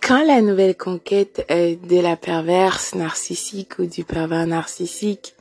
[0.00, 5.34] Quand la nouvelle conquête de la perverse narcissique ou du pervers narcissique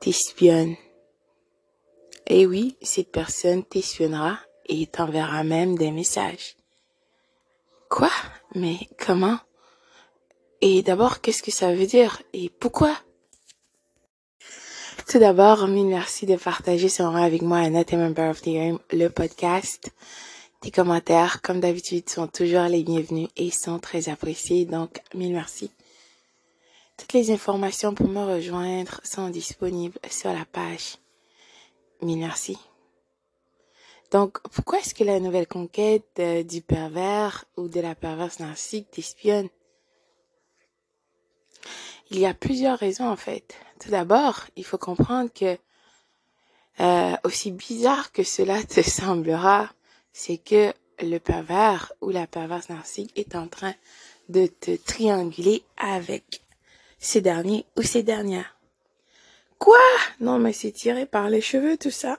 [0.00, 0.74] t'espionne,
[2.26, 4.38] eh oui, cette personne t'espionnera
[4.68, 6.56] et t'enverra même des messages.
[7.90, 8.10] Quoi?
[8.54, 9.38] Mais comment?
[10.62, 12.22] Et d'abord, qu'est-ce que ça veut dire?
[12.32, 12.96] Et pourquoi?
[15.08, 18.46] Tout d'abord, mille merci de partager ce moment avec moi à Not Member of the
[18.46, 19.90] Game, le podcast.
[20.60, 25.70] Tes commentaires, comme d'habitude, sont toujours les bienvenus et sont très appréciés, donc mille merci.
[26.96, 30.96] Toutes les informations pour me rejoindre sont disponibles sur la page.
[32.00, 32.58] Mille merci.
[34.10, 38.90] Donc, pourquoi est-ce que la nouvelle conquête euh, du pervers ou de la perverse narcissique
[38.90, 39.48] t'espionne?
[42.10, 43.56] Il y a plusieurs raisons en fait.
[43.80, 45.58] Tout d'abord, il faut comprendre que
[46.78, 49.70] euh, aussi bizarre que cela te semblera,
[50.18, 53.74] c'est que le pervers ou la perverse narcissique est en train
[54.30, 56.40] de te trianguler avec
[56.98, 58.58] ces derniers ou ces dernières.
[59.58, 59.78] Quoi?
[60.20, 62.18] Non, mais c'est tiré par les cheveux tout ça.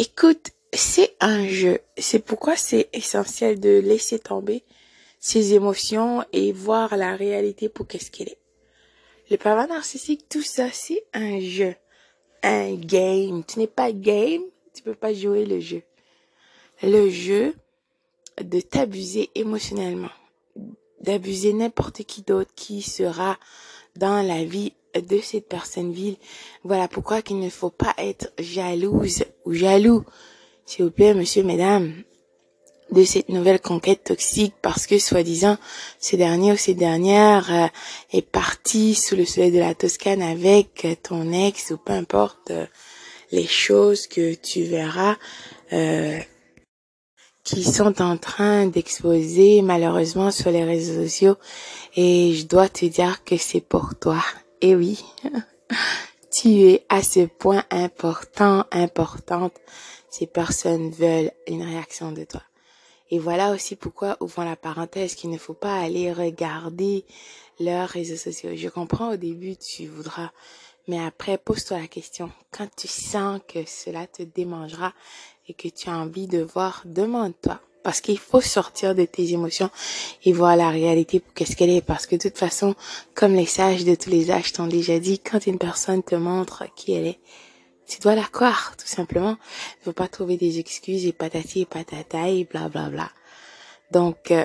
[0.00, 1.78] Écoute, c'est un jeu.
[1.98, 4.64] C'est pourquoi c'est essentiel de laisser tomber
[5.20, 8.40] ses émotions et voir la réalité pour qu'est-ce qu'elle est.
[9.30, 11.76] Le pervers narcissique, tout ça, c'est un jeu.
[12.42, 13.44] Un game.
[13.44, 14.42] Tu n'es pas game,
[14.74, 15.84] tu peux pas jouer le jeu
[16.82, 17.54] le jeu
[18.42, 20.10] de t'abuser émotionnellement,
[21.00, 23.38] d'abuser n'importe qui d'autre qui sera
[23.96, 26.16] dans la vie de cette personne ville.
[26.64, 30.04] Voilà pourquoi qu'il ne faut pas être jalouse ou jaloux,
[30.64, 31.92] s'il vous plaît, monsieur, mesdames,
[32.90, 35.58] de cette nouvelle conquête toxique parce que soi-disant
[35.98, 37.66] ce dernier ou cette dernière euh,
[38.12, 42.66] est parti sous le soleil de la Toscane avec ton ex ou peu importe euh,
[43.32, 45.16] les choses que tu verras
[45.72, 46.18] euh,
[47.46, 51.36] qui sont en train d'exposer malheureusement sur les réseaux sociaux
[51.94, 54.20] et je dois te dire que c'est pour toi.
[54.60, 55.04] Et oui,
[56.32, 59.54] tu es à ce point important, importante.
[60.10, 62.42] Ces personnes veulent une réaction de toi.
[63.12, 67.04] Et voilà aussi pourquoi, ouvrant la parenthèse, qu'il ne faut pas aller regarder
[67.60, 68.50] leurs réseaux sociaux.
[68.56, 70.32] Je comprends au début, tu voudras,
[70.88, 72.32] mais après, pose-toi la question.
[72.50, 74.92] Quand tu sens que cela te démangera,
[75.48, 77.60] et que tu as envie de voir, demande-toi.
[77.82, 79.70] Parce qu'il faut sortir de tes émotions
[80.24, 81.80] et voir la réalité pour qu'est-ce qu'elle est.
[81.80, 82.74] Parce que de toute façon,
[83.14, 86.64] comme les sages de tous les âges t'ont déjà dit, quand une personne te montre
[86.74, 87.20] qui elle est,
[87.86, 89.36] tu dois la croire, tout simplement.
[89.80, 93.08] Il faut pas trouver des excuses et patati et patata et bla bla bla.
[93.92, 94.44] Donc, euh,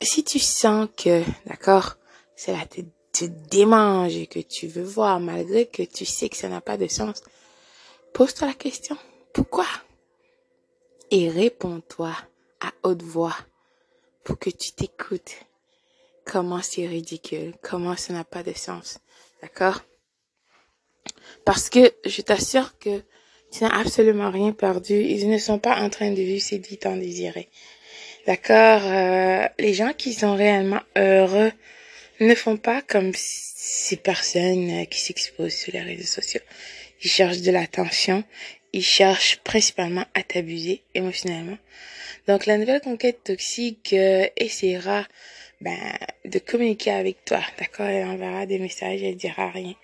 [0.00, 1.96] si tu sens que, d'accord,
[2.34, 2.80] cela te,
[3.12, 6.78] te démange et que tu veux voir malgré que tu sais que ça n'a pas
[6.78, 7.22] de sens,
[8.14, 8.96] pose-toi la question.
[9.34, 9.66] Pourquoi?
[11.10, 12.14] Et réponds-toi
[12.60, 13.36] à haute voix
[14.24, 15.36] pour que tu t'écoutes.
[16.24, 19.00] Comment c'est ridicule, comment ça n'a pas de sens.
[19.42, 19.82] D'accord?
[21.44, 23.02] Parce que je t'assure que
[23.50, 24.94] tu n'as absolument rien perdu.
[24.94, 27.48] Ils ne sont pas en train de vivre ces dix temps désirés.
[28.26, 28.82] D'accord?
[28.84, 31.52] Euh, Les gens qui sont réellement heureux
[32.20, 36.42] ne font pas comme ces personnes qui s'exposent sur les réseaux sociaux.
[37.02, 38.22] Ils cherchent de l'attention,
[38.72, 41.58] il cherche principalement à t'abuser émotionnellement.
[42.26, 45.06] Donc la nouvelle conquête toxique euh, essaiera
[45.60, 45.78] ben,
[46.24, 47.86] de communiquer avec toi, d'accord?
[47.86, 49.74] Elle enverra des messages, elle dira rien.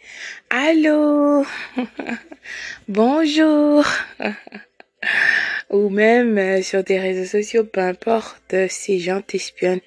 [0.50, 1.44] Allô?
[2.88, 3.84] Bonjour
[5.70, 9.80] Ou même euh, sur tes réseaux sociaux, peu importe, ces gens t'espionnent.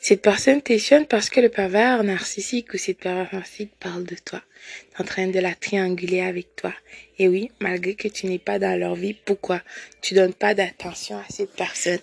[0.00, 4.42] Cette personne t'espionne parce que le pervers narcissique ou cette pervers narcissique parle de toi
[4.98, 6.72] en train de la trianguler avec toi.
[7.18, 9.60] Et oui, malgré que tu n'es pas dans leur vie, pourquoi
[10.00, 11.98] tu donnes pas d'attention à cette personne?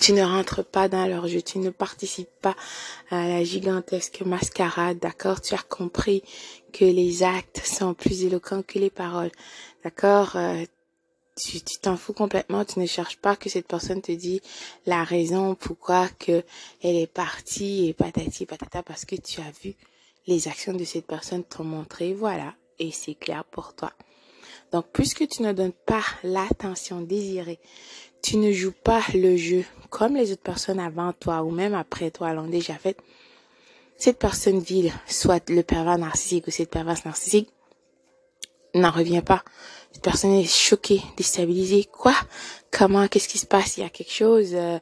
[0.00, 2.56] Tu ne rentres pas dans leur jeu, tu ne participes pas
[3.10, 5.40] à la gigantesque mascarade, d'accord?
[5.40, 6.22] Tu as compris
[6.72, 9.32] que les actes sont plus éloquents que les paroles,
[9.84, 10.36] d'accord?
[10.36, 10.64] Euh,
[11.38, 14.40] tu t'en fous complètement, tu ne cherches pas que cette personne te dise
[14.86, 16.42] la raison pourquoi que
[16.82, 19.74] elle est partie et patati patata parce que tu as vu
[20.26, 23.92] les actions de cette personne t'ont montré, voilà, et c'est clair pour toi.
[24.72, 27.58] Donc, puisque tu ne donnes pas l'attention désirée,
[28.22, 32.10] tu ne joues pas le jeu comme les autres personnes avant toi ou même après
[32.10, 32.98] toi l'ont déjà fait,
[33.96, 37.48] cette personne vile, soit le pervers narcissique ou cette perverse narcissique,
[38.74, 39.42] n'en revient pas.
[39.92, 41.84] Cette personne est choquée, déstabilisée.
[41.84, 42.14] Quoi?
[42.70, 43.08] Comment?
[43.08, 43.76] Qu'est-ce qui se passe?
[43.76, 44.78] Il y a quelque chose, euh,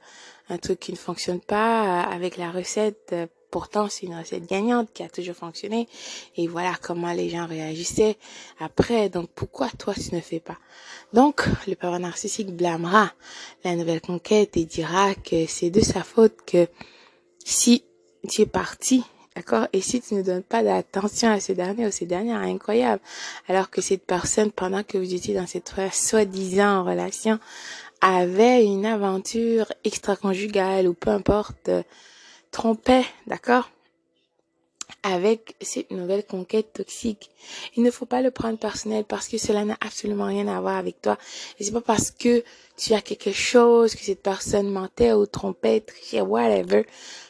[0.48, 3.10] un truc qui ne fonctionne pas euh, avec la recette.
[3.12, 5.88] Euh, pourtant, c'est une recette gagnante qui a toujours fonctionné.
[6.36, 8.18] Et voilà comment les gens réagissaient
[8.58, 9.08] après.
[9.08, 10.58] Donc, pourquoi toi, tu ne fais pas?
[11.12, 13.12] Donc, le parent narcissique blâmera
[13.64, 16.68] la nouvelle conquête et dira que c'est de sa faute que
[17.44, 17.84] si
[18.28, 19.04] tu es parti,
[19.36, 23.02] d'accord, et si tu ne donnes pas d'attention à ce dernier ou ces dernières, incroyable,
[23.48, 27.38] alors que cette personne, pendant que vous étiez dans cette soi-disant relation,
[28.00, 31.82] avait une aventure extra-conjugale ou peu importe, euh,
[32.50, 33.70] trompait, d'accord?
[35.06, 37.30] Avec cette nouvelle conquête toxique.
[37.76, 40.76] Il ne faut pas le prendre personnel parce que cela n'a absolument rien à voir
[40.76, 41.16] avec toi.
[41.60, 42.42] Et c'est pas parce que
[42.76, 46.84] tu as quelque chose, que cette personne mentait ou trompait, whatever.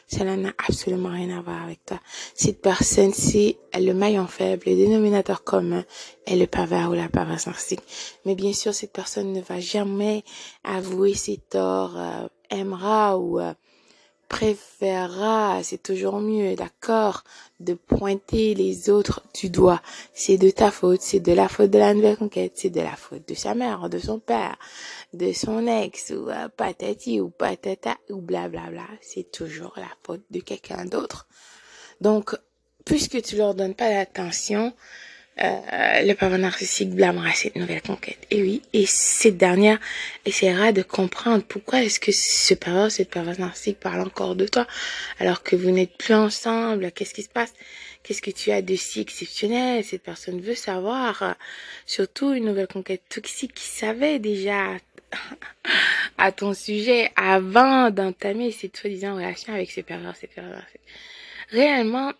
[0.07, 1.99] Cela n'a absolument rien à voir avec toi.
[2.33, 5.85] Cette personne, c'est le maillon faible, le dénominateur commun
[6.25, 7.81] est le pervers ou la perverse narcissique.
[8.25, 10.23] Mais bien sûr, cette personne ne va jamais
[10.63, 13.53] avouer ses torts, euh, aimera ou euh,
[14.27, 17.23] préférera, c'est toujours mieux, d'accord,
[17.59, 19.81] de pointer les autres du doigt.
[20.13, 22.95] C'est de ta faute, c'est de la faute de la nouvelle conquête, c'est de la
[22.95, 24.57] faute de sa mère, de son père,
[25.13, 28.87] de son ex, ou euh, patati, ou patata, ou blablabla.
[29.01, 31.27] C'est toujours la faute de quelqu'un d'autre.
[32.01, 32.35] Donc,
[32.85, 34.73] puisque tu leur donnes pas d'attention,
[35.39, 38.17] euh, le papa narcissique blâmera cette nouvelle conquête.
[38.31, 39.79] Et oui, et cette dernière
[40.25, 44.65] essaiera de comprendre pourquoi est-ce que ce pervers, cette perverse narcissique parle encore de toi
[45.19, 46.91] alors que vous n'êtes plus ensemble.
[46.91, 47.53] Qu'est-ce qui se passe?
[48.01, 49.83] Qu'est-ce que tu as de si exceptionnel?
[49.83, 51.35] Cette personne veut savoir.
[51.85, 54.77] Surtout une nouvelle conquête toxique qui savait déjà
[56.17, 60.65] à ton sujet avant d'entamer cette soi-disant relation avec ce pervers, cette pervers.
[61.49, 62.11] Réellement,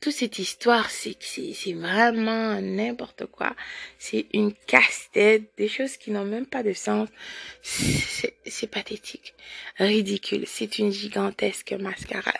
[0.00, 3.54] toute cette histoire, c'est c'est vraiment n'importe quoi.
[3.98, 7.08] C'est une casse-tête, des choses qui n'ont même pas de sens.
[7.62, 9.34] C'est pathétique,
[9.78, 10.44] ridicule.
[10.46, 12.34] C'est une gigantesque mascarade.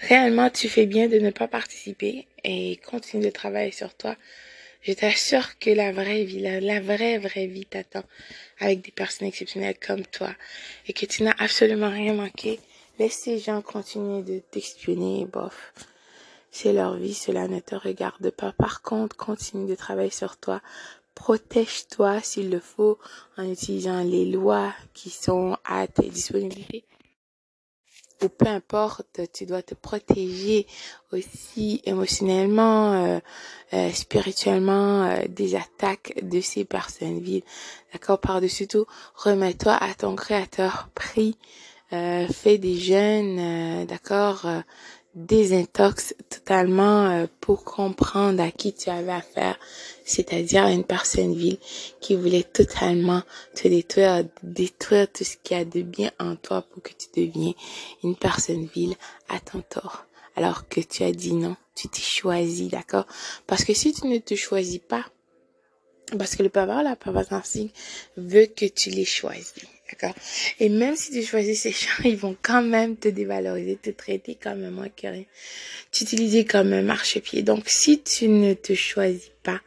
[0.00, 4.16] Réellement, tu fais bien de ne pas participer et continue de travailler sur toi.
[4.82, 8.04] Je t'assure que la vraie vie, la, la vraie, vraie vie t'attend
[8.60, 10.34] avec des personnes exceptionnelles comme toi
[10.86, 12.60] et que tu n'as absolument rien manqué.
[12.98, 15.72] Laisse ces gens continuer de t'espionner, bof.
[16.58, 18.50] C'est leur vie, cela ne te regarde pas.
[18.50, 20.62] Par contre, continue de travailler sur toi.
[21.14, 22.98] Protège-toi s'il le faut
[23.36, 26.86] en utilisant les lois qui sont à tes disponibilités.
[28.22, 30.66] Ou peu importe, tu dois te protéger
[31.12, 33.18] aussi émotionnellement, euh,
[33.74, 37.44] euh, spirituellement euh, des attaques de ces personnes vides.
[37.92, 38.18] D'accord?
[38.18, 41.36] Par-dessus tout, remets-toi à ton créateur, prie,
[41.90, 44.46] fais des jeûnes, d'accord?
[45.16, 49.58] Désintox totalement euh, pour comprendre à qui tu avais affaire,
[50.04, 51.56] c'est-à-dire une personne vile
[52.00, 53.22] qui voulait totalement
[53.54, 57.08] te détruire, détruire tout ce qu'il y a de bien en toi pour que tu
[57.16, 57.54] deviennes
[58.04, 58.94] une personne vile
[59.30, 60.04] à ton tort.
[60.36, 63.06] Alors que tu as dit non, tu t'es choisi, d'accord?
[63.46, 65.06] Parce que si tu ne te choisis pas,
[66.18, 67.74] parce que le pervers, la perverse narcissique
[68.18, 69.54] veut que tu les choisis.
[69.90, 70.14] D'accord
[70.58, 74.34] Et même si tu choisis ces gens, ils vont quand même te dévaloriser, te traiter
[74.34, 75.06] comme un moins que
[75.92, 77.42] t'utiliser comme un marchepied.
[77.42, 79.60] Donc, si tu ne te choisis pas,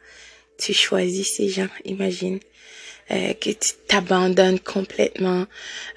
[0.58, 2.38] tu choisis ces gens, imagine.
[3.12, 5.46] Euh, que tu t'abandonnes complètement.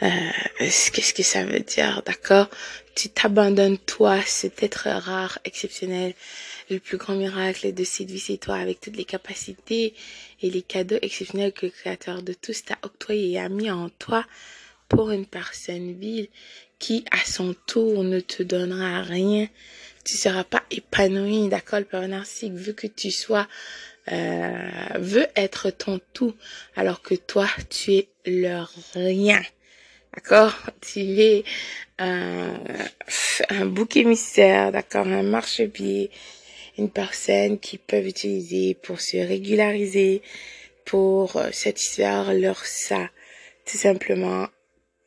[0.02, 0.08] Euh,
[0.58, 2.50] Qu'est-ce que ça veut dire, d'accord?
[2.96, 6.16] Tu t'abandonnes toi, cet être rare, exceptionnel,
[6.72, 9.94] le plus grand miracle de cette vie, c'est toi, avec toutes les capacités
[10.44, 13.90] et les cadeaux exceptionnels que le Créateur de tous t'a octroyé et a mis en
[13.90, 14.26] toi
[14.90, 16.28] pour une personne vile
[16.78, 19.48] qui, à son tour, ne te donnera rien.
[20.04, 21.80] Tu seras pas épanoui, d'accord?
[21.80, 22.54] Le Père narcissique?
[22.54, 23.48] Veut que tu sois,
[24.12, 24.70] euh,
[25.00, 26.36] veut être ton tout,
[26.76, 29.42] alors que toi, tu es leur rien.
[30.14, 30.54] D'accord?
[30.82, 31.46] Tu es
[31.98, 32.54] un,
[33.50, 36.12] un bouc émissaire, d'accord Un marchepied,
[36.78, 40.22] une personne qui peuvent utiliser pour se régulariser,
[40.86, 43.10] pour euh, satisfaire leur ça,
[43.66, 44.48] tout simplement,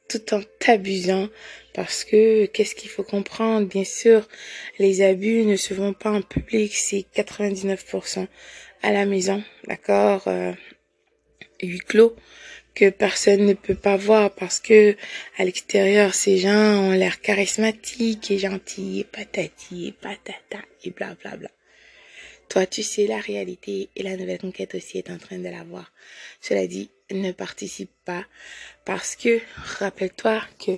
[0.08, 1.28] tout en t'abusant,
[1.74, 3.66] parce que qu'est-ce qu'il faut comprendre?
[3.66, 4.26] Bien sûr,
[4.78, 8.26] les abus ne se font pas en public, c'est 99%
[8.82, 10.52] à la maison, d'accord euh,
[11.62, 12.14] Huit clos
[12.74, 14.96] que personne ne peut pas voir parce que
[15.38, 21.14] à l'extérieur ces gens ont l'air charismatiques et gentils et patati et patata et bla
[21.14, 21.55] bla bla.
[22.48, 25.64] Toi, tu sais la réalité et la nouvelle conquête aussi est en train de la
[25.64, 25.92] voir.
[26.40, 28.24] Cela dit, ne participe pas
[28.84, 29.40] parce que
[29.78, 30.72] rappelle-toi que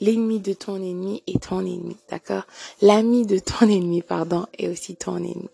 [0.00, 2.46] l'ennemi de ton ennemi est ton ennemi, d'accord?
[2.82, 5.50] L'ami de ton ennemi, pardon, est aussi ton ennemi.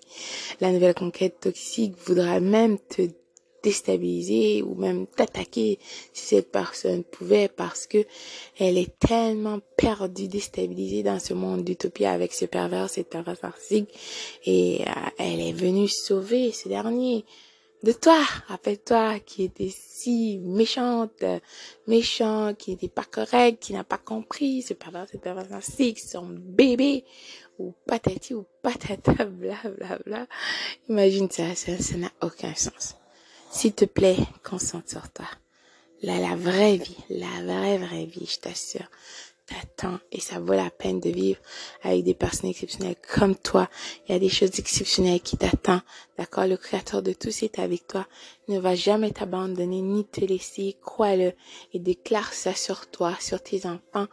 [0.61, 3.09] La nouvelle conquête toxique voudra même te
[3.65, 5.79] déstabiliser ou même t'attaquer
[6.13, 8.05] si cette personne pouvait parce que
[8.59, 13.89] elle est tellement perdue, déstabilisée dans ce monde d'utopie avec ce pervers, cette perverse narcissique
[14.45, 17.25] et euh, elle est venue sauver ce dernier.
[17.83, 18.19] de toi.
[18.49, 21.23] Rappelle-toi qui était si méchante,
[21.87, 26.27] méchant, qui n'était pas correct, qui n'a pas compris, ce pervers, ce pervers narcissique, son
[26.29, 27.05] bébé,
[27.59, 30.27] ou patati ou patata, bla bla bla.
[30.89, 32.97] Imagine ça, ça n'a aucun sens.
[33.55, 35.29] S'il te plaît, concentre sur toi.
[36.03, 38.91] Là, la vraie vie, la vraie, vraie vie, je t'assure,
[39.47, 41.39] t'attends et ça vaut la peine de vivre
[41.83, 43.71] avec des personnes exceptionnelles comme toi.
[44.07, 45.83] Il y a des choses exceptionnelles qui t'attendent.
[46.19, 46.49] D'accord?
[46.49, 48.09] Le créateur de tout est avec toi.
[48.49, 50.77] Ne va jamais t'abandonner ni te laisser.
[50.83, 51.33] Crois-le
[51.73, 54.09] et déclare ça sur toi, sur tes enfants,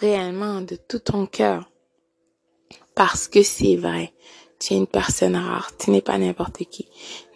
[0.00, 1.66] réellement de tout ton cœur.
[2.94, 4.12] Parce que c'est vrai.
[4.62, 5.72] Tu es une personne rare.
[5.76, 6.86] Tu n'es pas n'importe qui.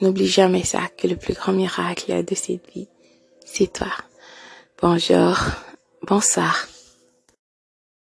[0.00, 2.86] N'oublie jamais ça, que le plus grand miracle de cette vie,
[3.44, 3.90] c'est toi.
[4.80, 5.36] Bonjour.
[6.02, 6.68] Bonsoir.